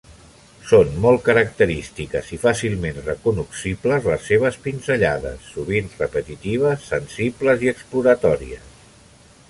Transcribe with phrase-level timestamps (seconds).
[0.69, 8.67] Són molt característiques i fàcilment recognoscibles les seves pinzellades, sovint repetitives, sensibles i exploratòries.